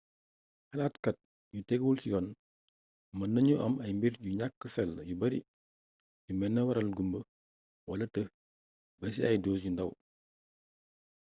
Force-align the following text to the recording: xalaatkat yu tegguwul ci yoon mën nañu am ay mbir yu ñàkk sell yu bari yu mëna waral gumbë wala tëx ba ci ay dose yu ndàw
xalaatkat 0.69 1.17
yu 1.53 1.61
tegguwul 1.69 1.97
ci 2.01 2.07
yoon 2.13 2.27
mën 3.17 3.31
nañu 3.33 3.55
am 3.65 3.73
ay 3.83 3.93
mbir 3.97 4.13
yu 4.25 4.31
ñàkk 4.39 4.59
sell 4.75 4.93
yu 5.09 5.15
bari 5.21 5.39
yu 6.25 6.31
mëna 6.39 6.61
waral 6.67 6.89
gumbë 6.97 7.19
wala 7.89 8.05
tëx 8.13 8.27
ba 8.99 9.05
ci 9.13 9.21
ay 9.23 9.37
dose 9.43 9.63
yu 9.67 9.71
ndàw 9.73 9.91